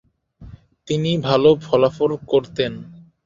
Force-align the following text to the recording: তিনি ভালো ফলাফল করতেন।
তিনি 0.87 1.11
ভালো 1.27 1.49
ফলাফল 1.65 2.11
করতেন। 2.31 2.71